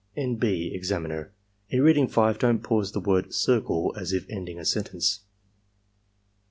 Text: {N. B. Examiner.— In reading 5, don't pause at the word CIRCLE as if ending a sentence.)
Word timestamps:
{N. 0.17 0.33
B. 0.37 0.71
Examiner.— 0.73 1.31
In 1.69 1.83
reading 1.83 2.07
5, 2.07 2.39
don't 2.39 2.63
pause 2.63 2.89
at 2.89 2.93
the 2.95 2.99
word 3.07 3.31
CIRCLE 3.35 3.93
as 3.95 4.13
if 4.13 4.27
ending 4.31 4.57
a 4.57 4.65
sentence.) 4.65 5.19